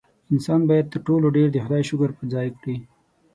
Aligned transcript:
انسان 0.33 0.61
باید 0.69 0.85
تر 0.93 0.99
ټولو 1.07 1.25
ډېر 1.37 1.47
د 1.51 1.57
خدای 1.65 1.83
شکر 1.89 2.09
په 2.17 2.23
ځای 2.33 2.47
کړي. 2.59 2.75